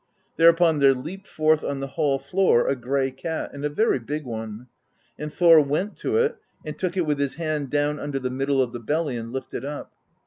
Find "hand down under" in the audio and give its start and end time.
7.35-8.17